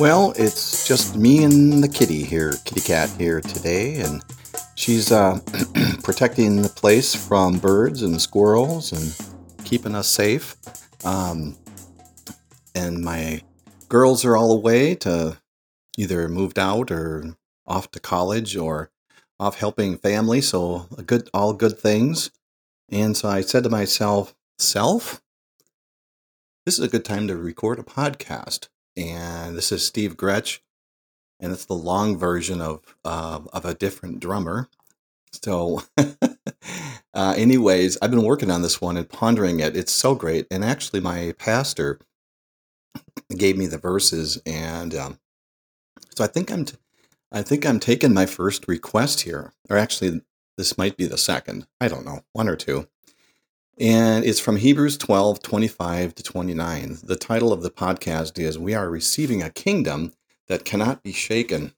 Well, 0.00 0.32
it's 0.36 0.88
just 0.88 1.14
me 1.14 1.44
and 1.44 1.82
the 1.82 1.88
kitty 1.88 2.24
here, 2.24 2.54
kitty 2.64 2.80
cat 2.80 3.08
here 3.10 3.40
today, 3.40 4.00
and 4.00 4.24
she's 4.74 5.12
uh, 5.12 5.38
protecting 6.02 6.62
the 6.62 6.68
place 6.68 7.14
from 7.14 7.60
birds 7.60 8.02
and 8.02 8.20
squirrels 8.20 8.90
and 8.90 9.64
keeping 9.64 9.94
us 9.94 10.08
safe. 10.08 10.56
Um, 11.04 11.56
and 12.74 13.04
my 13.04 13.42
girls 13.88 14.24
are 14.24 14.36
all 14.36 14.50
away 14.50 14.96
to 14.96 15.38
either 15.96 16.28
moved 16.28 16.58
out 16.58 16.90
or 16.90 17.36
off 17.64 17.92
to 17.92 18.00
college 18.00 18.56
or 18.56 18.90
off 19.38 19.60
helping 19.60 19.96
family, 19.96 20.40
so 20.40 20.88
a 20.98 21.04
good, 21.04 21.30
all 21.32 21.52
good 21.52 21.78
things. 21.78 22.32
And 22.88 23.16
so 23.16 23.28
I 23.28 23.42
said 23.42 23.62
to 23.62 23.70
myself, 23.70 24.34
self, 24.58 25.22
this 26.66 26.80
is 26.80 26.84
a 26.84 26.90
good 26.90 27.04
time 27.04 27.28
to 27.28 27.36
record 27.36 27.78
a 27.78 27.84
podcast 27.84 28.70
and 28.96 29.56
this 29.56 29.72
is 29.72 29.86
Steve 29.86 30.16
Gretsch, 30.16 30.60
and 31.40 31.52
it's 31.52 31.66
the 31.66 31.74
long 31.74 32.18
version 32.18 32.60
of 32.60 32.96
uh, 33.04 33.40
of 33.52 33.64
a 33.64 33.74
different 33.74 34.20
drummer. 34.20 34.68
So, 35.42 35.82
uh, 35.98 37.34
anyways, 37.36 37.98
I've 38.00 38.10
been 38.10 38.24
working 38.24 38.50
on 38.50 38.62
this 38.62 38.80
one 38.80 38.96
and 38.96 39.08
pondering 39.08 39.60
it. 39.60 39.76
It's 39.76 39.92
so 39.92 40.14
great, 40.14 40.46
and 40.50 40.64
actually, 40.64 41.00
my 41.00 41.34
pastor 41.38 41.98
gave 43.36 43.56
me 43.56 43.66
the 43.66 43.78
verses, 43.78 44.40
and 44.46 44.94
um, 44.94 45.18
so 46.14 46.24
I 46.24 46.28
think 46.28 46.50
I'm 46.50 46.64
t- 46.64 46.76
I 47.32 47.42
think 47.42 47.66
I'm 47.66 47.80
taking 47.80 48.14
my 48.14 48.26
first 48.26 48.68
request 48.68 49.22
here, 49.22 49.52
or 49.68 49.76
actually, 49.76 50.22
this 50.56 50.78
might 50.78 50.96
be 50.96 51.06
the 51.06 51.18
second. 51.18 51.66
I 51.80 51.88
don't 51.88 52.04
know, 52.04 52.20
one 52.32 52.48
or 52.48 52.56
two. 52.56 52.88
And 53.78 54.24
it's 54.24 54.38
from 54.38 54.58
Hebrews 54.58 54.96
12, 54.98 55.42
25 55.42 56.14
to 56.14 56.22
29. 56.22 56.98
The 57.02 57.16
title 57.16 57.52
of 57.52 57.62
the 57.62 57.72
podcast 57.72 58.38
is 58.38 58.56
We 58.56 58.72
Are 58.72 58.88
Receiving 58.88 59.42
a 59.42 59.50
Kingdom 59.50 60.12
That 60.46 60.64
Cannot 60.64 61.02
Be 61.02 61.12
Shaken. 61.12 61.74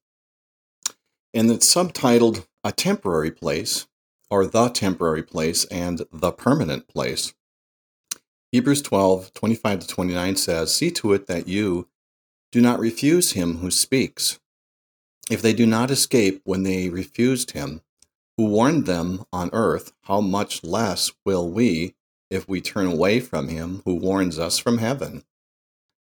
And 1.32 1.50
it's 1.50 1.74
subtitled 1.74 2.46
A 2.62 2.72
Temporary 2.72 3.30
Place, 3.30 3.86
or 4.30 4.44
The 4.44 4.68
Temporary 4.68 5.22
Place, 5.22 5.64
and 5.66 6.02
The 6.12 6.32
Permanent 6.32 6.86
Place. 6.86 7.32
Hebrews 8.52 8.82
12, 8.82 9.32
25 9.32 9.78
to 9.80 9.88
29 9.88 10.36
says, 10.36 10.74
See 10.74 10.90
to 10.90 11.14
it 11.14 11.26
that 11.28 11.48
you 11.48 11.88
do 12.52 12.60
not 12.60 12.78
refuse 12.78 13.32
him 13.32 13.58
who 13.58 13.70
speaks. 13.70 14.38
If 15.30 15.40
they 15.40 15.54
do 15.54 15.64
not 15.64 15.90
escape 15.90 16.42
when 16.44 16.62
they 16.62 16.90
refused 16.90 17.52
him, 17.52 17.80
who 18.36 18.46
warned 18.46 18.86
them 18.86 19.24
on 19.32 19.50
earth, 19.52 19.92
how 20.02 20.20
much 20.20 20.62
less 20.62 21.12
will 21.24 21.50
we 21.50 21.94
if 22.30 22.48
we 22.48 22.60
turn 22.60 22.86
away 22.86 23.20
from 23.20 23.48
him 23.48 23.82
who 23.84 23.94
warns 23.94 24.38
us 24.38 24.58
from 24.58 24.78
heaven? 24.78 25.24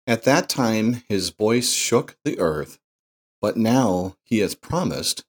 At 0.07 0.25
that 0.25 0.49
time 0.49 1.03
his 1.09 1.31
voice 1.31 1.73
shook 1.73 2.17
the 2.25 2.39
earth, 2.39 2.79
but 3.41 3.57
now 3.57 4.17
he 4.23 4.39
has 4.39 4.55
promised, 4.55 5.25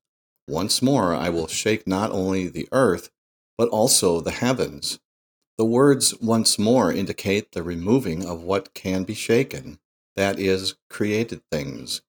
Once 0.48 0.82
more 0.82 1.14
I 1.14 1.30
will 1.30 1.48
shake 1.48 1.88
not 1.88 2.12
only 2.12 2.48
the 2.48 2.68
earth, 2.72 3.10
but 3.58 3.70
also 3.70 4.22
the 4.22 4.32
heavens. 4.32 5.00
The 5.58 5.66
words 5.66 6.20
once 6.20 6.58
more 6.58 6.92
indicate 6.92 7.52
the 7.52 7.64
removing 7.64 8.26
of 8.26 8.42
what 8.42 8.74
can 8.74 9.04
be 9.04 9.14
shaken, 9.14 9.80
that 10.16 10.40
is, 10.40 10.76
created 10.90 11.42
things, 11.52 12.02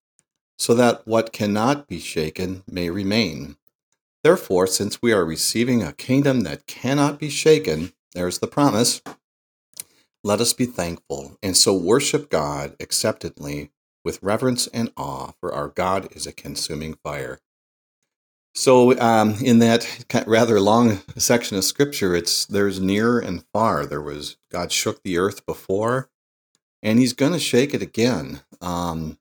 so 0.58 0.74
that 0.74 1.06
what 1.06 1.32
cannot 1.32 1.86
be 1.86 1.98
shaken 1.98 2.62
may 2.66 2.88
remain. 2.88 3.56
Therefore, 4.22 4.66
since 4.66 5.02
we 5.02 5.12
are 5.12 5.24
receiving 5.24 5.82
a 5.82 5.92
kingdom 5.92 6.42
that 6.42 6.66
cannot 6.66 7.18
be 7.18 7.28
shaken, 7.28 7.92
there's 8.14 8.38
the 8.38 8.46
promise, 8.46 9.02
let 10.22 10.40
us 10.40 10.52
be 10.52 10.66
thankful 10.66 11.36
and 11.42 11.56
so 11.56 11.74
worship 11.74 12.30
God 12.30 12.76
acceptantly 12.78 13.72
with 14.04 14.22
reverence 14.22 14.68
and 14.68 14.92
awe, 14.96 15.32
for 15.40 15.52
our 15.52 15.68
God 15.68 16.08
is 16.12 16.26
a 16.26 16.32
consuming 16.32 16.94
fire. 16.94 17.40
So, 18.54 18.98
um, 19.00 19.36
in 19.42 19.60
that 19.60 20.24
rather 20.26 20.60
long 20.60 21.00
section 21.16 21.56
of 21.56 21.64
scripture, 21.64 22.14
it's 22.14 22.44
there's 22.44 22.80
near 22.80 23.18
and 23.18 23.44
far. 23.52 23.86
There 23.86 24.02
was 24.02 24.36
God 24.50 24.70
shook 24.70 25.02
the 25.02 25.18
earth 25.18 25.46
before, 25.46 26.10
and 26.82 26.98
He's 26.98 27.14
going 27.14 27.32
to 27.32 27.38
shake 27.38 27.72
it 27.72 27.80
again. 27.80 28.42
Um, 28.60 29.18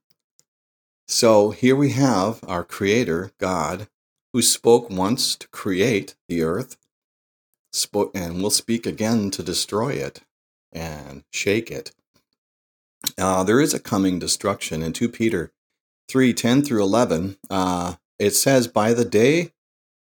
so 1.08 1.50
here 1.50 1.76
we 1.76 1.90
have 1.90 2.40
our 2.46 2.62
Creator, 2.62 3.32
God, 3.38 3.88
who 4.32 4.42
spoke 4.42 4.90
once 4.90 5.36
to 5.36 5.48
create 5.48 6.14
the 6.28 6.42
earth, 6.42 6.76
spoke 7.72 8.10
and 8.14 8.42
will 8.42 8.50
speak 8.50 8.86
again 8.86 9.30
to 9.30 9.42
destroy 9.42 9.92
it 9.92 10.20
and 10.72 11.24
shake 11.30 11.70
it. 11.70 11.92
Uh, 13.18 13.44
there 13.44 13.60
is 13.60 13.74
a 13.74 13.80
coming 13.80 14.18
destruction 14.18 14.82
in 14.82 14.92
2 14.92 15.08
Peter 15.08 15.52
3 16.08 16.32
10 16.32 16.62
through 16.62 16.82
11. 16.82 17.36
Uh, 17.50 17.94
it 18.18 18.30
says, 18.30 18.68
By 18.68 18.94
the 18.94 19.04
day, 19.04 19.52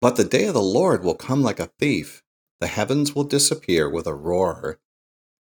but 0.00 0.16
the 0.16 0.24
day 0.24 0.46
of 0.46 0.54
the 0.54 0.62
Lord 0.62 1.02
will 1.02 1.14
come 1.14 1.42
like 1.42 1.60
a 1.60 1.70
thief. 1.78 2.22
The 2.60 2.66
heavens 2.66 3.14
will 3.14 3.24
disappear 3.24 3.88
with 3.88 4.06
a 4.06 4.14
roar. 4.14 4.78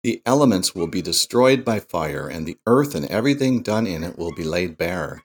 The 0.02 0.20
elements 0.26 0.74
will 0.74 0.86
be 0.86 1.00
destroyed 1.00 1.64
by 1.64 1.80
fire, 1.80 2.28
and 2.28 2.46
the 2.46 2.58
earth 2.66 2.94
and 2.94 3.06
everything 3.06 3.62
done 3.62 3.86
in 3.86 4.02
it 4.02 4.18
will 4.18 4.34
be 4.34 4.44
laid 4.44 4.76
bare. 4.76 5.24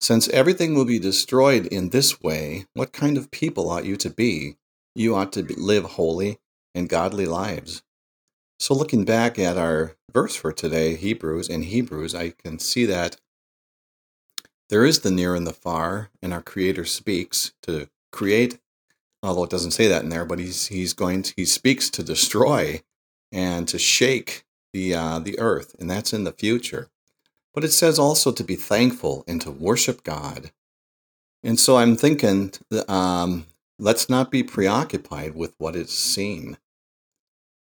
Since 0.00 0.28
everything 0.28 0.74
will 0.74 0.84
be 0.84 0.98
destroyed 0.98 1.66
in 1.66 1.90
this 1.90 2.20
way, 2.20 2.66
what 2.74 2.92
kind 2.92 3.16
of 3.16 3.30
people 3.30 3.68
ought 3.68 3.84
you 3.84 3.96
to 3.96 4.10
be? 4.10 4.56
You 4.94 5.16
ought 5.16 5.32
to 5.32 5.42
live 5.42 5.84
holy 5.84 6.38
and 6.74 6.88
godly 6.88 7.26
lives. 7.26 7.82
So, 8.60 8.74
looking 8.74 9.04
back 9.04 9.38
at 9.38 9.56
our 9.56 9.96
verse 10.12 10.34
for 10.34 10.52
today, 10.52 10.96
Hebrews, 10.96 11.48
in 11.48 11.62
Hebrews, 11.62 12.14
I 12.14 12.30
can 12.30 12.58
see 12.58 12.86
that 12.86 13.16
there 14.68 14.84
is 14.84 15.00
the 15.00 15.10
near 15.10 15.34
and 15.34 15.46
the 15.46 15.52
far, 15.52 16.10
and 16.22 16.32
our 16.32 16.42
Creator 16.42 16.84
speaks 16.84 17.52
to 17.62 17.88
create, 18.12 18.58
although 19.22 19.44
it 19.44 19.50
doesn't 19.50 19.70
say 19.72 19.88
that 19.88 20.02
in 20.02 20.10
there, 20.10 20.24
but 20.24 20.38
he's, 20.38 20.66
he's 20.66 20.92
going 20.92 21.22
to, 21.22 21.32
he 21.36 21.44
speaks 21.44 21.90
to 21.90 22.02
destroy 22.02 22.82
and 23.32 23.66
to 23.68 23.78
shake 23.78 24.44
the, 24.72 24.94
uh, 24.94 25.18
the 25.18 25.38
earth, 25.38 25.74
and 25.78 25.90
that's 25.90 26.12
in 26.12 26.24
the 26.24 26.32
future. 26.32 26.88
But 27.58 27.64
it 27.64 27.72
says 27.72 27.98
also 27.98 28.30
to 28.30 28.44
be 28.44 28.54
thankful 28.54 29.24
and 29.26 29.40
to 29.40 29.50
worship 29.50 30.04
God. 30.04 30.52
And 31.42 31.58
so 31.58 31.76
I'm 31.76 31.96
thinking, 31.96 32.52
um, 32.86 33.48
let's 33.80 34.08
not 34.08 34.30
be 34.30 34.44
preoccupied 34.44 35.34
with 35.34 35.56
what 35.58 35.74
is 35.74 35.90
seen. 35.90 36.58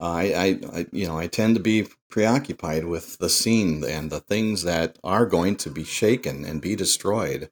I, 0.02 0.34
I, 0.34 0.60
I, 0.80 0.86
you 0.92 1.08
know, 1.08 1.18
I 1.18 1.28
tend 1.28 1.56
to 1.56 1.62
be 1.62 1.88
preoccupied 2.10 2.84
with 2.84 3.20
the 3.20 3.30
seen 3.30 3.86
and 3.86 4.12
the 4.12 4.20
things 4.20 4.64
that 4.64 5.00
are 5.02 5.26
going 5.26 5.56
to 5.56 5.70
be 5.70 5.86
shaken 5.86 6.44
and 6.44 6.62
be 6.62 6.76
destroyed. 6.76 7.50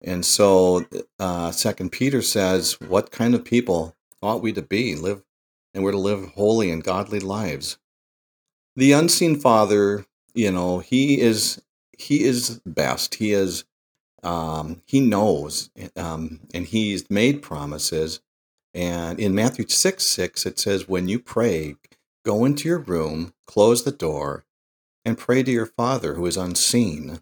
And 0.00 0.24
so, 0.24 0.84
uh, 1.18 1.50
Second 1.50 1.90
Peter 1.90 2.22
says, 2.22 2.80
"What 2.80 3.10
kind 3.10 3.34
of 3.34 3.44
people 3.44 3.96
ought 4.22 4.40
we 4.40 4.52
to 4.52 4.62
be? 4.62 4.94
Live, 4.94 5.24
and 5.74 5.82
we're 5.82 5.90
to 5.90 5.98
live 5.98 6.28
holy 6.36 6.70
and 6.70 6.84
godly 6.84 7.18
lives." 7.18 7.76
The 8.76 8.92
unseen 8.92 9.40
Father 9.40 10.06
you 10.34 10.50
know 10.50 10.78
he 10.80 11.20
is 11.20 11.62
he 11.98 12.24
is 12.24 12.60
best. 12.64 13.16
He 13.16 13.32
is 13.32 13.64
um, 14.22 14.82
he 14.86 15.00
knows 15.00 15.70
um, 15.96 16.40
and 16.52 16.66
he's 16.66 17.08
made 17.10 17.42
promises. 17.42 18.20
And 18.72 19.18
in 19.18 19.34
matthew 19.34 19.66
6 19.68 20.06
6 20.06 20.46
it 20.46 20.58
says 20.60 20.88
when 20.88 21.08
you 21.08 21.18
pray 21.18 21.74
go 22.24 22.44
into 22.44 22.68
your 22.68 22.78
room 22.78 23.34
close 23.46 23.82
the 23.82 23.90
door 23.90 24.44
and 25.04 25.18
pray 25.18 25.42
to 25.42 25.50
your 25.50 25.66
father 25.66 26.14
who 26.14 26.26
is 26.26 26.36
unseen. 26.36 27.20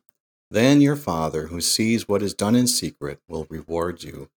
Then 0.51 0.81
your 0.81 0.97
father 0.97 1.47
who 1.47 1.61
sees 1.63 2.09
what 2.09 2.23
is 2.23 2.35
done 2.35 2.55
in 2.55 2.67
secret 2.67 3.21
will 3.29 3.47
reward 3.49 4.03
you. 4.03 4.29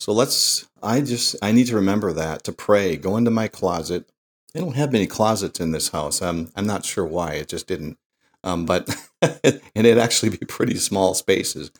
So 0.00 0.12
let's 0.12 0.66
i 0.82 1.00
just 1.00 1.36
i 1.42 1.52
need 1.52 1.68
to 1.68 1.76
remember 1.76 2.12
that 2.12 2.44
to 2.44 2.52
pray 2.52 2.96
go 2.96 3.16
into 3.16 3.30
my 3.30 3.48
closet 3.48 4.10
they 4.54 4.60
don't 4.60 4.76
have 4.76 4.92
many 4.92 5.06
closets 5.06 5.60
in 5.60 5.72
this 5.72 5.88
house. 5.88 6.22
I'm 6.22 6.50
I'm 6.56 6.66
not 6.66 6.84
sure 6.84 7.04
why. 7.04 7.32
It 7.34 7.48
just 7.48 7.66
didn't. 7.66 7.98
Um, 8.44 8.64
but 8.66 8.88
and 9.22 9.60
it'd 9.74 9.98
actually 9.98 10.30
be 10.30 10.46
pretty 10.46 10.76
small 10.76 11.14
spaces. 11.14 11.70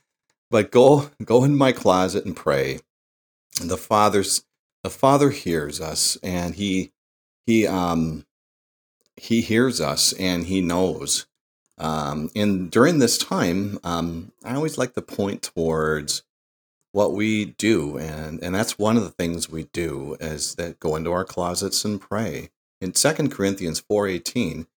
But 0.50 0.70
go 0.70 1.10
go 1.24 1.44
in 1.44 1.56
my 1.56 1.72
closet 1.72 2.24
and 2.24 2.36
pray. 2.36 2.80
And 3.60 3.70
the 3.70 3.76
father's 3.76 4.44
the 4.82 4.90
father 4.90 5.30
hears 5.30 5.80
us, 5.80 6.18
and 6.22 6.56
he 6.56 6.92
he 7.46 7.66
um 7.66 8.26
he 9.16 9.40
hears 9.40 9.80
us, 9.80 10.12
and 10.14 10.46
he 10.46 10.60
knows. 10.60 11.26
Um, 11.78 12.30
and 12.36 12.70
during 12.70 12.98
this 12.98 13.18
time, 13.18 13.78
um, 13.84 14.32
I 14.44 14.54
always 14.54 14.78
like 14.78 14.94
to 14.94 15.02
point 15.02 15.42
towards 15.42 16.22
what 16.92 17.12
we 17.12 17.46
do, 17.46 17.98
and 17.98 18.42
and 18.42 18.54
that's 18.54 18.78
one 18.78 18.96
of 18.96 19.04
the 19.04 19.10
things 19.10 19.48
we 19.48 19.64
do 19.72 20.16
is 20.20 20.56
that 20.56 20.80
go 20.80 20.96
into 20.96 21.12
our 21.12 21.24
closets 21.24 21.84
and 21.84 22.00
pray 22.00 22.50
in 22.84 22.92
2 22.92 23.30
Corinthians 23.32 23.80
4:18, 23.80 24.68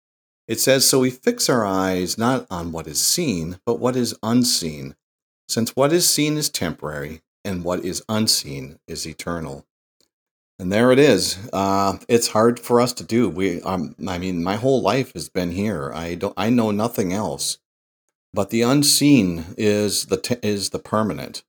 it 0.47 0.61
says, 0.61 0.87
"So 0.89 1.01
we 1.01 1.11
fix 1.11 1.49
our 1.49 1.65
eyes 1.65 2.17
not 2.17 2.47
on 2.51 2.71
what 2.73 2.87
is 2.87 3.01
seen, 3.01 3.59
but 3.67 3.79
what 3.79 3.97
is 3.97 4.15
unseen, 4.23 4.95
since 5.49 5.75
what 5.75 5.93
is 5.93 6.09
seen 6.09 6.37
is 6.37 6.49
temporary, 6.49 7.21
and 7.45 7.63
what 7.65 7.85
is 7.85 8.03
unseen 8.09 8.79
is 8.87 9.07
eternal." 9.07 9.65
And 10.59 10.71
there 10.73 10.91
it 10.91 10.99
is. 10.99 11.37
Uh, 11.53 11.99
it's 12.09 12.29
hard 12.29 12.59
for 12.59 12.81
us 12.81 12.93
to 12.93 13.03
do. 13.05 13.29
We, 13.29 13.61
um, 13.63 13.95
I 14.07 14.17
mean, 14.19 14.43
my 14.43 14.57
whole 14.57 14.81
life 14.81 15.13
has 15.13 15.29
been 15.29 15.51
here. 15.51 15.91
I 15.93 16.15
don't, 16.15 16.33
I 16.37 16.49
know 16.51 16.71
nothing 16.71 17.13
else. 17.13 17.59
but 18.33 18.51
the 18.51 18.63
unseen 18.63 19.45
is 19.57 20.07
the 20.07 20.17
te- 20.17 20.37
is 20.43 20.71
the 20.71 20.79
permanent. 20.79 21.43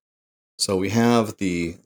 So 0.58 0.76
we 0.78 0.90
have 0.90 1.38
the 1.38 1.78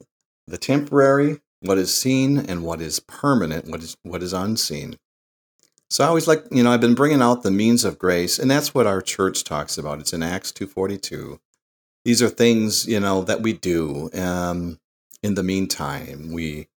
the 0.49 0.59
temporary, 0.59 1.42
what 1.63 1.79
is 1.79 1.97
seen, 1.97 2.39
and 2.39 2.63
what 2.63 2.81
is 2.81 3.01
permanent, 3.01 3.69
what 3.69 3.83
is 3.83 3.97
what 4.03 4.23
is 4.23 4.33
unseen. 4.33 4.97
So 5.91 6.05
I 6.05 6.09
always 6.09 6.27
like, 6.27 6.45
you 6.51 6.63
know, 6.63 6.73
I've 6.73 6.81
been 6.81 6.95
bringing 6.95 7.21
out 7.21 7.43
the 7.43 7.51
means 7.51 7.85
of 7.85 7.99
grace, 7.99 8.39
and 8.39 8.51
that's 8.51 8.75
what 8.75 8.87
our 8.87 9.03
church 9.03 9.45
talks 9.45 9.77
about. 9.77 10.01
It's 10.01 10.13
in 10.13 10.23
Acts 10.23 10.53
two 10.53 10.67
forty 10.67 10.99
two. 10.99 11.41
These 12.05 12.23
are 12.23 12.29
things, 12.29 12.87
you 12.87 12.99
know, 12.99 13.23
that 13.23 13.43
we 13.43 13.53
do. 13.53 14.11
Um, 14.15 14.81
in 15.23 15.35
the 15.35 15.43
meantime, 15.43 16.33
we 16.33 16.69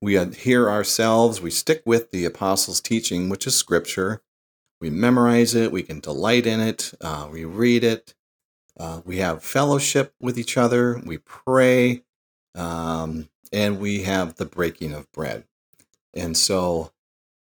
we 0.00 0.16
adhere 0.16 0.68
ourselves. 0.68 1.40
We 1.40 1.50
stick 1.50 1.82
with 1.86 2.10
the 2.10 2.24
apostles' 2.24 2.80
teaching, 2.80 3.28
which 3.28 3.46
is 3.46 3.54
Scripture. 3.54 4.22
We 4.80 4.90
memorize 4.90 5.54
it. 5.54 5.70
We 5.70 5.84
can 5.84 6.00
delight 6.00 6.46
in 6.46 6.58
it. 6.58 6.92
Uh, 7.00 7.28
we 7.30 7.44
read 7.44 7.84
it. 7.84 8.14
Uh, 8.76 9.02
we 9.04 9.18
have 9.18 9.44
fellowship 9.44 10.14
with 10.18 10.38
each 10.38 10.56
other. 10.56 11.00
We 11.04 11.18
pray, 11.18 12.02
um, 12.56 13.28
and 13.52 13.78
we 13.78 14.02
have 14.02 14.36
the 14.36 14.44
breaking 14.44 14.92
of 14.92 15.10
bread. 15.12 15.44
And 16.14 16.36
so 16.36 16.92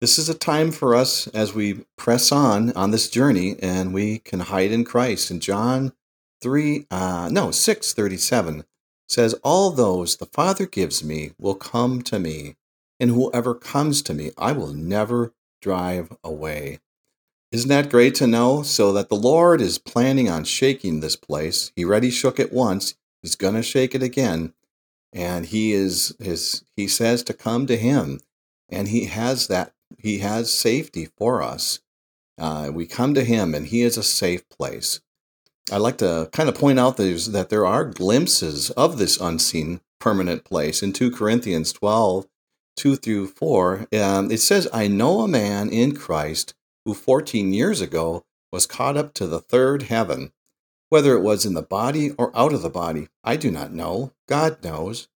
this 0.01 0.17
is 0.17 0.29
a 0.29 0.33
time 0.33 0.71
for 0.71 0.95
us 0.95 1.27
as 1.27 1.53
we 1.53 1.85
press 1.97 2.31
on 2.31 2.71
on 2.73 2.91
this 2.91 3.09
journey 3.09 3.57
and 3.61 3.93
we 3.93 4.19
can 4.19 4.39
hide 4.41 4.71
in 4.71 4.85
Christ. 4.85 5.29
And 5.29 5.41
John 5.41 5.93
3, 6.41 6.85
uh, 6.89 7.29
no, 7.31 7.51
637 7.51 8.63
says, 9.07 9.33
All 9.43 9.71
those 9.71 10.17
the 10.17 10.25
Father 10.25 10.65
gives 10.65 11.03
me 11.03 11.31
will 11.37 11.55
come 11.55 12.01
to 12.03 12.19
me, 12.19 12.55
and 12.99 13.09
whoever 13.09 13.53
comes 13.53 14.01
to 14.03 14.13
me, 14.13 14.31
I 14.37 14.53
will 14.53 14.73
never 14.73 15.33
drive 15.61 16.15
away. 16.23 16.79
Isn't 17.51 17.69
that 17.69 17.89
great 17.89 18.15
to 18.15 18.27
know? 18.27 18.61
So 18.61 18.93
that 18.93 19.09
the 19.09 19.15
Lord 19.15 19.59
is 19.59 19.79
planning 19.79 20.29
on 20.29 20.43
shaking 20.43 20.99
this 20.99 21.15
place. 21.15 21.71
He 21.75 21.83
already 21.83 22.11
shook 22.11 22.39
it 22.39 22.53
once. 22.53 22.95
He's 23.23 23.35
going 23.35 23.55
to 23.55 23.63
shake 23.63 23.95
it 23.95 24.03
again. 24.03 24.53
And 25.13 25.47
he 25.47 25.73
is 25.73 26.15
his 26.19 26.63
he 26.75 26.87
says 26.87 27.23
to 27.23 27.33
come 27.33 27.65
to 27.67 27.77
him 27.77 28.19
and 28.69 28.87
he 28.87 29.05
has 29.05 29.47
that 29.47 29.73
he 29.97 30.19
has 30.19 30.53
safety 30.53 31.05
for 31.17 31.41
us. 31.41 31.79
Uh, 32.39 32.71
we 32.73 32.85
come 32.85 33.13
to 33.13 33.23
Him, 33.23 33.53
and 33.53 33.67
He 33.67 33.81
is 33.81 33.97
a 33.97 34.03
safe 34.03 34.47
place. 34.49 35.01
I 35.71 35.77
like 35.77 35.97
to 35.97 36.29
kind 36.31 36.49
of 36.49 36.55
point 36.55 36.79
out 36.79 36.97
that 36.97 37.47
there 37.49 37.65
are 37.65 37.85
glimpses 37.85 38.71
of 38.71 38.97
this 38.97 39.19
unseen 39.19 39.81
permanent 39.99 40.45
place 40.45 40.81
in 40.81 40.93
2 40.93 41.11
Corinthians 41.11 41.73
12, 41.73 42.27
2 42.77 42.95
through 42.95 43.27
4. 43.27 43.87
Um, 43.93 44.31
it 44.31 44.39
says, 44.39 44.67
I 44.73 44.87
know 44.87 45.19
a 45.19 45.27
man 45.27 45.69
in 45.69 45.95
Christ 45.95 46.55
who 46.85 46.93
14 46.93 47.53
years 47.53 47.81
ago 47.81 48.23
was 48.51 48.65
caught 48.65 48.97
up 48.97 49.13
to 49.15 49.27
the 49.27 49.41
third 49.41 49.83
heaven. 49.83 50.31
Whether 50.89 51.15
it 51.15 51.21
was 51.21 51.45
in 51.45 51.53
the 51.53 51.61
body 51.61 52.11
or 52.17 52.35
out 52.37 52.53
of 52.53 52.61
the 52.61 52.69
body, 52.69 53.07
I 53.23 53.35
do 53.35 53.51
not 53.51 53.71
know. 53.71 54.13
God 54.27 54.63
knows. 54.63 55.07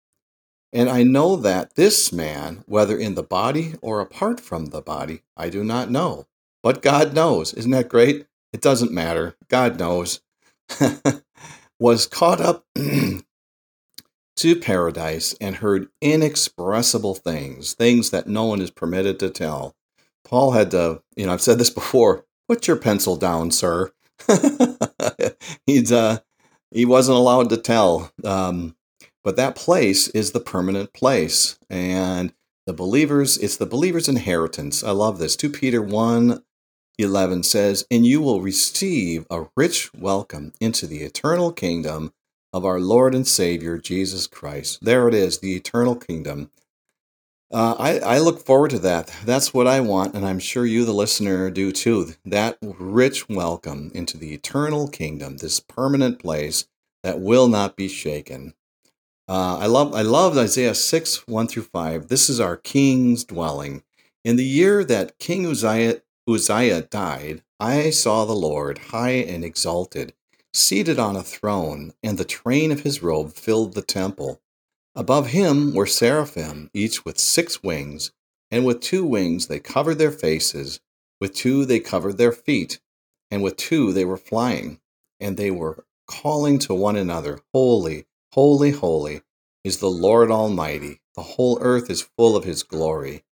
And 0.72 0.88
I 0.88 1.02
know 1.04 1.36
that 1.36 1.74
this 1.74 2.12
man, 2.12 2.64
whether 2.66 2.96
in 2.96 3.14
the 3.14 3.22
body 3.22 3.74
or 3.80 4.00
apart 4.00 4.40
from 4.40 4.66
the 4.66 4.82
body, 4.82 5.22
I 5.36 5.48
do 5.48 5.62
not 5.62 5.90
know. 5.90 6.26
But 6.62 6.82
God 6.82 7.14
knows. 7.14 7.52
Isn't 7.54 7.70
that 7.72 7.88
great? 7.88 8.26
It 8.52 8.60
doesn't 8.60 8.92
matter. 8.92 9.36
God 9.48 9.78
knows. 9.78 10.20
was 11.78 12.06
caught 12.06 12.40
up 12.40 12.64
to 14.36 14.56
paradise 14.60 15.34
and 15.40 15.56
heard 15.56 15.88
inexpressible 16.00 17.14
things, 17.14 17.74
things 17.74 18.10
that 18.10 18.26
no 18.26 18.44
one 18.44 18.60
is 18.60 18.70
permitted 18.70 19.18
to 19.20 19.30
tell. 19.30 19.74
Paul 20.24 20.52
had 20.52 20.70
to, 20.72 21.02
you 21.16 21.26
know, 21.26 21.32
I've 21.32 21.42
said 21.42 21.58
this 21.58 21.70
before, 21.70 22.24
put 22.48 22.66
your 22.66 22.76
pencil 22.76 23.16
down, 23.16 23.50
sir. 23.50 23.92
He's, 25.66 25.92
uh, 25.92 26.18
he 26.70 26.84
wasn't 26.84 27.18
allowed 27.18 27.50
to 27.50 27.56
tell. 27.56 28.10
Um, 28.24 28.76
but 29.22 29.36
that 29.36 29.56
place 29.56 30.08
is 30.08 30.32
the 30.32 30.40
permanent 30.40 30.92
place. 30.92 31.58
And 31.70 32.32
the 32.66 32.72
believers, 32.72 33.38
it's 33.38 33.56
the 33.56 33.66
believer's 33.66 34.08
inheritance. 34.08 34.84
I 34.84 34.90
love 34.90 35.18
this. 35.18 35.36
2 35.36 35.50
Peter 35.50 35.82
1 35.82 36.42
11 36.98 37.42
says, 37.42 37.86
And 37.90 38.06
you 38.06 38.20
will 38.20 38.40
receive 38.40 39.26
a 39.30 39.46
rich 39.56 39.92
welcome 39.94 40.52
into 40.60 40.86
the 40.86 41.02
eternal 41.02 41.52
kingdom 41.52 42.12
of 42.52 42.64
our 42.64 42.78
Lord 42.78 43.14
and 43.14 43.26
Savior, 43.26 43.78
Jesus 43.78 44.26
Christ. 44.26 44.78
There 44.82 45.08
it 45.08 45.14
is, 45.14 45.40
the 45.40 45.56
eternal 45.56 45.96
kingdom. 45.96 46.50
Uh, 47.54 47.76
I, 47.78 47.98
I 48.00 48.18
look 48.18 48.44
forward 48.44 48.72
to 48.72 48.80
that. 48.80 49.14
That's 49.24 49.54
what 49.54 49.68
I 49.68 49.78
want, 49.78 50.16
and 50.16 50.26
I'm 50.26 50.40
sure 50.40 50.66
you, 50.66 50.84
the 50.84 50.92
listener, 50.92 51.50
do 51.50 51.70
too. 51.70 52.14
That 52.24 52.58
rich 52.60 53.28
welcome 53.28 53.92
into 53.94 54.18
the 54.18 54.34
eternal 54.34 54.88
kingdom, 54.88 55.36
this 55.36 55.60
permanent 55.60 56.18
place 56.18 56.66
that 57.04 57.20
will 57.20 57.46
not 57.46 57.76
be 57.76 57.86
shaken. 57.86 58.54
Uh, 59.28 59.58
I 59.58 59.66
love 59.66 59.94
I 59.94 60.02
love 60.02 60.36
Isaiah 60.36 60.74
6, 60.74 61.28
1 61.28 61.46
through 61.46 61.62
5. 61.62 62.08
This 62.08 62.28
is 62.28 62.40
our 62.40 62.56
king's 62.56 63.22
dwelling. 63.22 63.84
In 64.24 64.34
the 64.34 64.44
year 64.44 64.82
that 64.82 65.20
King 65.20 65.46
Uzziah, 65.46 66.02
Uzziah 66.28 66.82
died, 66.82 67.44
I 67.60 67.90
saw 67.90 68.24
the 68.24 68.34
Lord 68.34 68.78
high 68.90 69.10
and 69.10 69.44
exalted, 69.44 70.12
seated 70.52 70.98
on 70.98 71.14
a 71.14 71.22
throne, 71.22 71.92
and 72.02 72.18
the 72.18 72.24
train 72.24 72.72
of 72.72 72.80
his 72.80 73.00
robe 73.00 73.34
filled 73.34 73.74
the 73.74 73.82
temple. 73.82 74.40
Above 74.96 75.28
him 75.28 75.74
were 75.74 75.86
seraphim, 75.86 76.70
each 76.72 77.04
with 77.04 77.18
six 77.18 77.62
wings, 77.62 78.12
and 78.50 78.64
with 78.64 78.80
two 78.80 79.04
wings 79.04 79.48
they 79.48 79.58
covered 79.58 79.96
their 79.96 80.12
faces, 80.12 80.80
with 81.20 81.34
two 81.34 81.64
they 81.64 81.80
covered 81.80 82.18
their 82.18 82.32
feet, 82.32 82.80
and 83.30 83.42
with 83.42 83.56
two 83.56 83.92
they 83.92 84.04
were 84.04 84.16
flying, 84.16 84.80
and 85.18 85.36
they 85.36 85.50
were 85.50 85.84
calling 86.06 86.58
to 86.58 86.74
one 86.74 86.96
another, 86.96 87.40
Holy, 87.52 88.06
Holy, 88.34 88.72
holy 88.72 89.20
is 89.62 89.78
the 89.78 89.88
Lord 89.88 90.28
Almighty. 90.28 91.00
The 91.14 91.22
whole 91.22 91.56
earth 91.60 91.88
is 91.88 92.02
full 92.02 92.34
of 92.36 92.42
his 92.42 92.64
glory. 92.64 93.22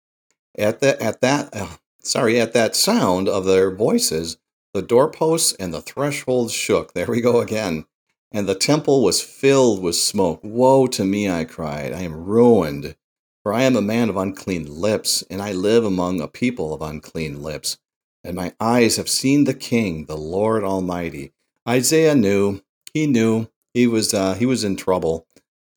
At 0.57 0.79
that, 0.79 1.03
at 1.03 1.21
that, 1.23 1.57
uh, 1.57 1.77
sorry, 2.05 2.41
at 2.41 2.53
that 2.53 2.77
sound 2.77 3.29
of 3.29 3.45
their 3.45 3.75
voices, 3.75 4.37
the 4.73 4.81
doorposts 4.81 5.55
and 5.55 5.75
the 5.75 5.83
thresholds 5.83 6.53
shook. 6.53 6.95
There 6.95 7.09
we 7.09 7.21
go 7.21 7.41
again. 7.41 7.85
And 8.33 8.49
the 8.49 8.55
temple 8.55 9.03
was 9.03 9.23
filled 9.23 9.83
with 9.83 9.97
smoke. 9.97 10.41
Woe 10.43 10.87
to 10.89 11.05
me, 11.05 11.31
I 11.31 11.45
cried. 11.45 11.93
I 11.93 12.01
am 12.01 12.25
ruined, 12.25 12.97
for 13.43 13.53
I 13.53 13.63
am 13.63 13.77
a 13.77 13.83
man 13.83 14.09
of 14.09 14.17
unclean 14.17 14.81
lips, 14.81 15.23
and 15.31 15.43
I 15.43 15.53
live 15.53 15.85
among 15.85 16.21
a 16.21 16.29
people 16.29 16.73
of 16.73 16.81
unclean 16.81 17.43
lips. 17.43 17.79
And 18.25 18.35
my 18.35 18.55
eyes 18.59 18.97
have 18.97 19.09
seen 19.09 19.45
the 19.45 19.55
King, 19.55 20.07
the 20.07 20.17
Lord 20.17 20.65
Almighty. 20.65 21.33
Isaiah 21.69 22.15
knew, 22.15 22.63
he 22.95 23.07
knew 23.07 23.49
he 23.75 23.87
was 23.87 24.13
uh, 24.13 24.35
he 24.35 24.47
was 24.47 24.65
in 24.65 24.77
trouble, 24.77 25.27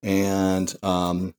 and 0.04 0.74
um, 0.84 1.34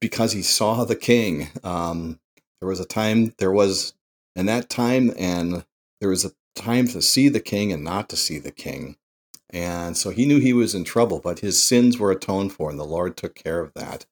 because 0.00 0.32
he 0.32 0.42
saw 0.42 0.84
the 0.84 0.96
king, 0.96 1.48
um, 1.64 2.20
there 2.60 2.68
was 2.68 2.80
a 2.80 2.84
time 2.84 3.34
there 3.38 3.52
was 3.52 3.94
in 4.34 4.46
that 4.46 4.68
time, 4.68 5.12
and 5.18 5.64
there 6.00 6.10
was 6.10 6.24
a 6.24 6.32
time 6.54 6.86
to 6.88 7.02
see 7.02 7.28
the 7.28 7.40
king 7.40 7.72
and 7.72 7.82
not 7.82 8.08
to 8.10 8.16
see 8.16 8.38
the 8.38 8.52
king, 8.52 8.96
and 9.50 9.96
so 9.96 10.10
he 10.10 10.26
knew 10.26 10.40
he 10.40 10.52
was 10.52 10.74
in 10.74 10.84
trouble, 10.84 11.20
but 11.20 11.40
his 11.40 11.62
sins 11.62 11.98
were 11.98 12.10
atoned 12.10 12.52
for, 12.52 12.70
and 12.70 12.78
the 12.78 12.84
Lord 12.84 13.16
took 13.16 13.34
care 13.34 13.60
of 13.60 13.74
that. 13.74 14.06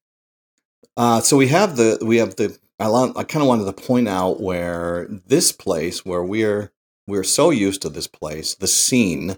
Uh, 0.96 1.20
so 1.20 1.36
we 1.36 1.48
have 1.48 1.76
the 1.76 1.98
we 2.02 2.18
have 2.18 2.36
the 2.36 2.58
I, 2.78 2.88
I 2.88 3.24
kind 3.24 3.42
of 3.42 3.48
wanted 3.48 3.64
to 3.64 3.72
point 3.86 4.08
out 4.08 4.40
where 4.40 5.08
this 5.26 5.52
place 5.52 6.04
where 6.04 6.22
we're 6.22 6.72
we're 7.06 7.24
so 7.24 7.50
used 7.50 7.82
to 7.82 7.88
this 7.88 8.06
place, 8.06 8.54
the 8.54 8.66
seen 8.66 9.36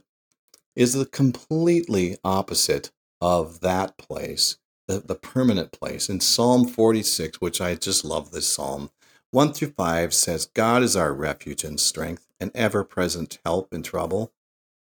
is 0.76 0.92
the 0.92 1.06
completely 1.06 2.16
opposite 2.22 2.90
of 3.20 3.60
that 3.60 3.96
place, 3.96 4.58
the, 4.86 5.00
the 5.00 5.14
permanent 5.14 5.72
place. 5.72 6.08
In 6.08 6.20
Psalm 6.20 6.66
46, 6.68 7.40
which 7.40 7.60
I 7.60 7.74
just 7.74 8.04
love 8.04 8.30
this 8.30 8.52
psalm, 8.52 8.90
1 9.32 9.52
through 9.52 9.72
5 9.72 10.14
says, 10.14 10.46
God 10.46 10.82
is 10.82 10.94
our 10.94 11.12
refuge 11.12 11.64
and 11.64 11.80
strength, 11.80 12.26
an 12.38 12.52
ever 12.54 12.84
present 12.84 13.38
help 13.44 13.72
in 13.72 13.82
trouble. 13.82 14.32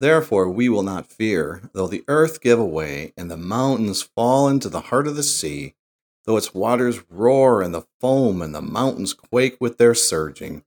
Therefore, 0.02 0.50
we 0.50 0.68
will 0.68 0.82
not 0.82 1.06
fear, 1.06 1.70
though 1.74 1.86
the 1.86 2.02
earth 2.08 2.40
give 2.40 2.58
away 2.58 3.12
and 3.16 3.30
the 3.30 3.36
mountains 3.36 4.02
fall 4.02 4.48
into 4.48 4.68
the 4.68 4.80
heart 4.80 5.06
of 5.06 5.14
the 5.14 5.22
sea, 5.22 5.76
though 6.24 6.36
its 6.36 6.52
waters 6.52 7.08
roar 7.08 7.62
and 7.62 7.72
the 7.72 7.86
foam 8.00 8.42
and 8.42 8.52
the 8.52 8.60
mountains 8.60 9.14
quake 9.14 9.58
with 9.60 9.78
their 9.78 9.94
surging. 9.94 10.64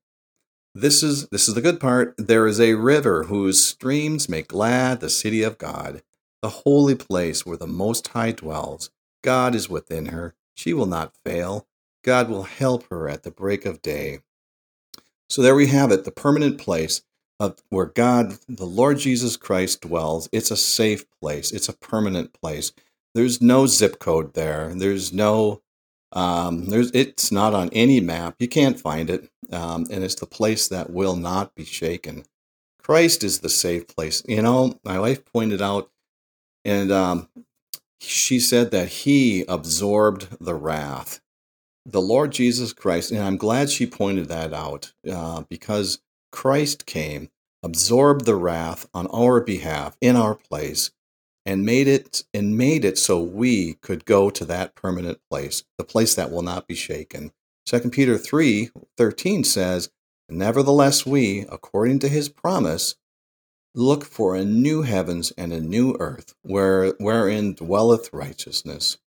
This 0.74 1.04
is 1.04 1.27
this 1.27 1.50
is 1.50 1.54
the 1.54 1.60
good 1.60 1.82
part. 1.82 2.15
There 2.18 2.48
is 2.48 2.62
a 2.62 2.75
river 2.75 3.24
whose 3.24 3.62
streams 3.62 4.30
make 4.30 4.48
glad 4.48 5.01
the 5.01 5.10
city 5.10 5.44
of 5.44 5.58
God, 5.58 6.01
the 6.42 6.63
holy 6.63 6.96
place 6.96 7.46
where 7.46 7.58
the 7.58 7.68
Most 7.68 8.08
High 8.08 8.32
dwells. 8.32 8.89
God 9.22 9.54
is 9.54 9.70
within 9.70 10.06
her. 10.06 10.34
She 10.56 10.74
will 10.74 10.86
not 10.86 11.13
fail. 11.25 11.68
God 12.06 12.30
will 12.30 12.44
help 12.44 12.89
her 12.89 13.10
at 13.10 13.24
the 13.24 13.32
break 13.32 13.65
of 13.65 13.82
day. 13.82 14.20
So 15.27 15.42
there 15.42 15.56
we 15.56 15.68
have 15.68 15.92
it, 15.92 16.06
the 16.06 16.12
permanent 16.12 16.58
place 16.58 17.01
of 17.39 17.62
where 17.70 17.86
God, 17.86 18.38
the 18.48 18.65
Lord 18.65 19.00
Jesus 19.00 19.38
Christ 19.38 19.82
dwells. 19.82 20.30
It's 20.32 20.51
a 20.51 20.58
safe 20.58 21.06
place. 21.22 21.51
It's 21.51 21.70
a 21.70 21.74
permanent 21.77 22.34
place. 22.34 22.72
There's 23.13 23.42
no 23.42 23.68
zip 23.68 24.00
code 24.00 24.34
there. 24.34 24.74
There's 24.75 25.13
no 25.13 25.62
um, 26.15 26.68
there's, 26.68 26.92
it's 26.92 27.32
not 27.32 27.54
on 27.54 27.70
any 27.74 28.00
map. 28.00 28.36
You 28.39 28.48
can't 28.48 28.80
find 28.80 29.10
it. 29.10 29.30
Um, 29.51 29.86
and 29.92 30.04
it's 30.04 30.15
the 30.15 30.25
place 30.25 30.70
that 30.70 30.89
will 30.89 31.15
not 31.15 31.54
be 31.56 31.65
shaken. 31.65 32.24
Christ 32.82 33.24
is 33.24 33.39
the 33.39 33.50
safe 33.50 33.88
place. 33.88 34.24
You 34.27 34.42
know, 34.42 34.80
my 34.84 35.00
wife 35.00 35.25
pointed 35.25 35.62
out, 35.62 35.89
and 36.63 36.92
um, 36.92 37.30
she 38.00 38.39
said 38.39 38.72
that 38.72 38.88
he 38.88 39.44
absorbed 39.48 40.38
the 40.39 40.56
wrath. 40.56 41.20
The 41.86 42.01
Lord 42.01 42.32
Jesus 42.32 42.74
Christ, 42.74 43.12
and 43.12 43.22
I'm 43.22 43.38
glad 43.38 43.70
she 43.70 43.86
pointed 43.86 44.27
that 44.30 44.54
out 44.54 44.94
uh, 45.12 45.42
because 45.50 46.00
Christ 46.36 46.86
came, 46.86 47.30
absorbed 47.63 48.25
the 48.25 48.36
wrath 48.36 48.89
on 48.94 49.08
our 49.08 49.39
behalf 49.39 49.96
in 50.01 50.18
our 50.18 50.36
place, 50.36 50.92
and 51.46 51.65
made 51.65 51.88
it 51.88 52.25
and 52.34 52.58
made 52.58 52.84
it 52.84 52.98
so 52.98 53.22
we 53.22 53.75
could 53.75 54.04
go 54.04 54.30
to 54.30 54.44
that 54.44 54.75
permanent 54.75 55.20
place, 55.32 55.63
the 55.77 55.86
place 55.86 56.13
that 56.15 56.30
will 56.30 56.42
not 56.42 56.68
be 56.68 56.75
shaken. 56.75 57.32
2 57.68 57.89
Peter 57.89 58.18
3 58.18 58.70
13 58.98 59.46
says, 59.46 59.89
Nevertheless, 60.27 61.06
we, 61.06 61.46
according 61.50 62.00
to 62.00 62.10
his 62.10 62.27
promise, 62.27 62.96
look 63.74 64.04
for 64.04 64.36
a 64.36 64.44
new 64.44 64.82
heavens 64.82 65.32
and 65.38 65.54
a 65.54 65.62
new 65.62 65.96
earth, 66.01 66.36
where, 66.42 66.89
wherein 66.98 67.54
dwelleth 67.54 68.12
righteousness. 68.12 68.98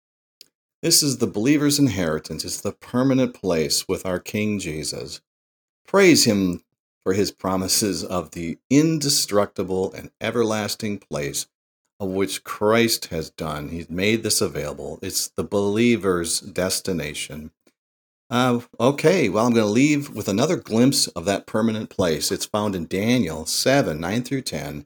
This 0.81 1.03
is 1.03 1.19
the 1.19 1.27
believer's 1.27 1.79
inheritance. 1.79 2.43
It's 2.43 2.63
the 2.63 2.73
permanent 2.73 3.35
place 3.35 3.87
with 3.87 4.07
our 4.07 4.19
King 4.19 4.59
Jesus. 4.59 5.21
Praise 5.87 6.25
him 6.25 6.63
for 7.09 7.15
his 7.15 7.31
promises 7.31 8.05
of 8.05 8.33
the 8.33 8.59
indestructible 8.69 9.91
and 9.95 10.11
everlasting 10.21 10.99
place 10.99 11.47
of 11.99 12.11
which 12.11 12.45
Christ 12.45 13.07
has 13.07 13.31
done. 13.31 13.71
He's 13.71 13.89
made 13.89 14.23
this 14.23 14.43
available. 14.43 14.99
It's 15.01 15.29
the 15.29 15.43
believer's 15.43 16.41
destination. 16.41 17.51
Uh, 18.29 18.61
okay, 18.79 19.31
well, 19.31 19.47
I'm 19.47 19.55
going 19.55 19.65
to 19.65 19.73
leave 19.73 20.11
with 20.11 20.29
another 20.29 20.57
glimpse 20.57 21.07
of 21.07 21.25
that 21.25 21.47
permanent 21.47 21.89
place. 21.89 22.31
It's 22.31 22.45
found 22.45 22.77
in 22.77 22.87
Daniel 22.87 23.47
7 23.47 23.99
9 23.99 24.23
through 24.23 24.43
10. 24.43 24.85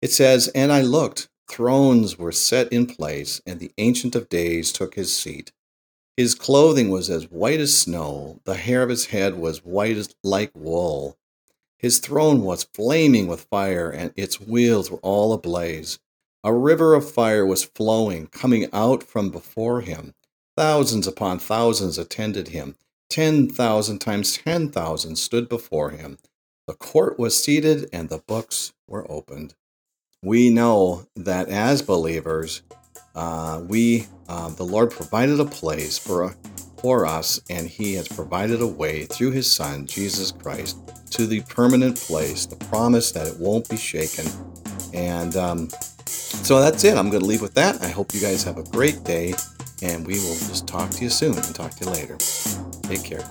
It 0.00 0.12
says, 0.12 0.46
And 0.54 0.72
I 0.72 0.82
looked, 0.82 1.28
thrones 1.50 2.16
were 2.16 2.30
set 2.30 2.72
in 2.72 2.86
place, 2.86 3.42
and 3.44 3.58
the 3.58 3.72
Ancient 3.76 4.14
of 4.14 4.28
Days 4.28 4.70
took 4.70 4.94
his 4.94 5.12
seat. 5.16 5.50
His 6.16 6.36
clothing 6.36 6.90
was 6.90 7.10
as 7.10 7.28
white 7.28 7.58
as 7.58 7.76
snow, 7.76 8.38
the 8.44 8.54
hair 8.54 8.84
of 8.84 8.88
his 8.88 9.06
head 9.06 9.36
was 9.36 9.64
white 9.64 9.96
as 9.96 10.14
like 10.22 10.52
wool. 10.54 11.18
His 11.78 11.98
throne 11.98 12.42
was 12.42 12.64
flaming 12.64 13.26
with 13.26 13.46
fire, 13.50 13.90
and 13.90 14.12
its 14.16 14.40
wheels 14.40 14.90
were 14.90 14.98
all 14.98 15.32
ablaze. 15.32 15.98
A 16.42 16.54
river 16.54 16.94
of 16.94 17.10
fire 17.10 17.44
was 17.44 17.64
flowing, 17.64 18.28
coming 18.28 18.68
out 18.72 19.02
from 19.02 19.30
before 19.30 19.82
him. 19.82 20.14
Thousands 20.56 21.06
upon 21.06 21.38
thousands 21.38 21.98
attended 21.98 22.48
him. 22.48 22.76
Ten 23.10 23.48
thousand 23.48 23.98
times 23.98 24.38
ten 24.38 24.70
thousand 24.70 25.16
stood 25.16 25.48
before 25.48 25.90
him. 25.90 26.18
The 26.66 26.74
court 26.74 27.18
was 27.18 27.42
seated 27.42 27.88
and 27.92 28.08
the 28.08 28.18
books 28.18 28.72
were 28.88 29.10
opened. 29.10 29.54
We 30.22 30.50
know 30.50 31.06
that 31.14 31.48
as 31.48 31.82
believers, 31.82 32.62
uh, 33.14 33.62
we 33.66 34.06
uh, 34.28 34.48
the 34.50 34.64
Lord 34.64 34.90
provided 34.90 35.38
a 35.40 35.44
place 35.44 35.98
for 35.98 36.34
for 36.78 37.06
us, 37.06 37.40
and 37.48 37.68
He 37.68 37.94
has 37.94 38.08
provided 38.08 38.60
a 38.60 38.66
way 38.66 39.04
through 39.04 39.32
His 39.32 39.50
Son 39.50 39.86
Jesus 39.86 40.32
Christ 40.32 40.78
to 41.10 41.26
the 41.26 41.40
permanent 41.42 41.96
place, 41.96 42.46
the 42.46 42.56
promise 42.56 43.12
that 43.12 43.26
it 43.26 43.38
won't 43.38 43.68
be 43.68 43.76
shaken. 43.76 44.26
And 44.92 45.36
um, 45.36 45.68
so 46.06 46.60
that's 46.60 46.84
it. 46.84 46.96
I'm 46.96 47.10
going 47.10 47.22
to 47.22 47.26
leave 47.28 47.42
with 47.42 47.54
that. 47.54 47.82
I 47.82 47.88
hope 47.88 48.14
you 48.14 48.20
guys 48.20 48.42
have 48.44 48.58
a 48.58 48.64
great 48.64 49.04
day 49.04 49.34
and 49.82 50.06
we 50.06 50.14
will 50.14 50.34
just 50.34 50.66
talk 50.66 50.90
to 50.90 51.04
you 51.04 51.10
soon 51.10 51.36
and 51.36 51.54
talk 51.54 51.72
to 51.72 51.84
you 51.84 51.90
later. 51.90 52.16
Take 52.82 53.04
care. 53.04 53.24